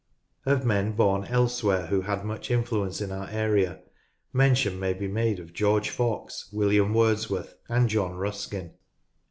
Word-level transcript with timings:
Of 0.47 0.65
men 0.65 0.93
born 0.93 1.25
elsewhere 1.25 1.85
who 1.85 2.01
had 2.01 2.25
much 2.25 2.49
influence 2.49 3.01
in 3.01 3.11
our 3.11 3.29
area, 3.29 3.81
mention 4.33 4.79
may 4.79 4.93
be 4.93 5.07
made 5.07 5.37
of 5.39 5.53
George 5.53 5.91
Fox, 5.91 6.49
William 6.51 6.91
Wordsworth, 6.95 7.53
and 7.69 7.87
John 7.87 8.15
Ruskin. 8.15 8.73